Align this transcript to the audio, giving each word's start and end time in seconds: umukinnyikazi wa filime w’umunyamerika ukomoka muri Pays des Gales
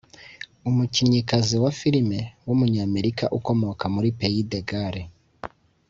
umukinnyikazi 0.69 1.55
wa 1.63 1.71
filime 1.79 2.19
w’umunyamerika 2.47 3.25
ukomoka 3.37 3.83
muri 3.93 4.09
Pays 4.19 4.45
des 4.51 4.63
Gales 4.69 5.07